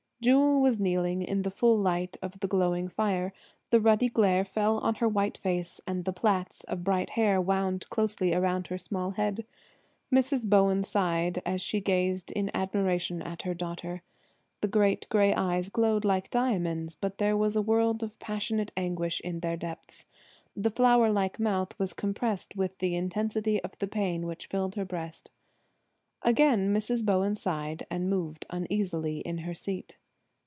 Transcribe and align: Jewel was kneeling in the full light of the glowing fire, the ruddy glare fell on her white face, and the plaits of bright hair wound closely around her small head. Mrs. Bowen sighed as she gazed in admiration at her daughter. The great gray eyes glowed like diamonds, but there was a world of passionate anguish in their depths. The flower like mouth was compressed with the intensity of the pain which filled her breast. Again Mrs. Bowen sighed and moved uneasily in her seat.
Jewel 0.23 0.61
was 0.61 0.79
kneeling 0.79 1.23
in 1.23 1.41
the 1.41 1.49
full 1.49 1.75
light 1.79 2.15
of 2.21 2.41
the 2.41 2.47
glowing 2.47 2.89
fire, 2.89 3.33
the 3.71 3.79
ruddy 3.79 4.07
glare 4.07 4.45
fell 4.45 4.77
on 4.77 4.93
her 5.01 5.09
white 5.09 5.35
face, 5.39 5.81
and 5.87 6.05
the 6.05 6.13
plaits 6.13 6.63
of 6.65 6.83
bright 6.83 7.09
hair 7.17 7.41
wound 7.41 7.89
closely 7.89 8.31
around 8.31 8.67
her 8.67 8.77
small 8.77 9.09
head. 9.17 9.47
Mrs. 10.13 10.47
Bowen 10.47 10.83
sighed 10.83 11.41
as 11.43 11.59
she 11.59 11.81
gazed 11.81 12.29
in 12.33 12.51
admiration 12.53 13.23
at 13.23 13.41
her 13.41 13.55
daughter. 13.55 14.03
The 14.61 14.67
great 14.67 15.09
gray 15.09 15.33
eyes 15.33 15.69
glowed 15.69 16.05
like 16.05 16.29
diamonds, 16.29 16.93
but 16.93 17.17
there 17.17 17.35
was 17.35 17.55
a 17.55 17.61
world 17.63 18.03
of 18.03 18.19
passionate 18.19 18.71
anguish 18.77 19.21
in 19.21 19.39
their 19.39 19.57
depths. 19.57 20.05
The 20.55 20.69
flower 20.69 21.11
like 21.11 21.39
mouth 21.39 21.73
was 21.79 21.93
compressed 21.93 22.55
with 22.55 22.77
the 22.77 22.95
intensity 22.95 23.59
of 23.63 23.75
the 23.79 23.87
pain 23.87 24.27
which 24.27 24.45
filled 24.45 24.75
her 24.75 24.85
breast. 24.85 25.31
Again 26.21 26.71
Mrs. 26.71 27.03
Bowen 27.03 27.33
sighed 27.33 27.87
and 27.89 28.07
moved 28.07 28.45
uneasily 28.51 29.21
in 29.21 29.39
her 29.39 29.55
seat. 29.55 29.97